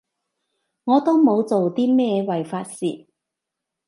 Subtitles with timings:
[0.85, 3.05] 我都冇做啲咩違法事